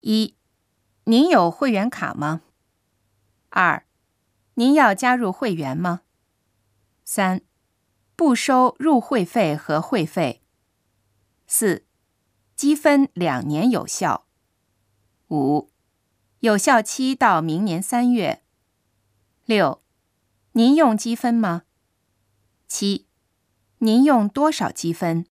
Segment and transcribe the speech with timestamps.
[0.00, 0.34] 一
[1.04, 2.40] 您有会员卡吗？
[3.50, 3.84] 二
[4.54, 6.00] 您要加入会员吗？
[7.04, 7.42] 三
[8.16, 10.42] 不收入会费和会费。
[11.46, 11.84] 四
[12.56, 14.26] 积分两年有效。
[15.28, 15.70] 五
[16.38, 18.42] 有效期到明年三月。
[19.44, 19.82] 六
[20.52, 21.64] 您用积分吗？
[22.66, 23.06] 七
[23.78, 25.26] 您用多少积分